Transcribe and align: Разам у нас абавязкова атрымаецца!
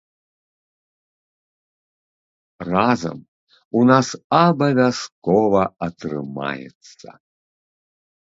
Разам 2.71 3.17
у 3.81 3.83
нас 3.89 4.07
абавязкова 4.45 5.63
атрымаецца! 5.89 7.09